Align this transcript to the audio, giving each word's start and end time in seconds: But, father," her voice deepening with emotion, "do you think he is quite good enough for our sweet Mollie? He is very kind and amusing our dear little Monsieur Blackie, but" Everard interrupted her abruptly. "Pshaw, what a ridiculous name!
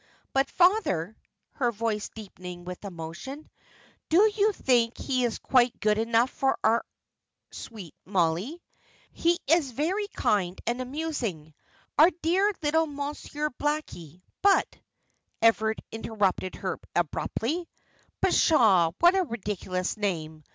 But, 0.33 0.49
father," 0.49 1.15
her 1.51 1.71
voice 1.71 2.09
deepening 2.09 2.65
with 2.65 2.83
emotion, 2.85 3.47
"do 4.09 4.27
you 4.35 4.51
think 4.51 4.97
he 4.97 5.25
is 5.25 5.37
quite 5.37 5.79
good 5.79 5.99
enough 5.99 6.31
for 6.31 6.57
our 6.63 6.83
sweet 7.51 7.93
Mollie? 8.03 8.63
He 9.13 9.37
is 9.47 9.69
very 9.69 10.07
kind 10.07 10.59
and 10.65 10.81
amusing 10.81 11.53
our 11.99 12.09
dear 12.23 12.51
little 12.63 12.87
Monsieur 12.87 13.51
Blackie, 13.51 14.23
but" 14.41 14.67
Everard 15.43 15.83
interrupted 15.91 16.55
her 16.55 16.79
abruptly. 16.95 17.69
"Pshaw, 18.27 18.93
what 19.01 19.13
a 19.13 19.21
ridiculous 19.23 19.97
name! 19.97 20.43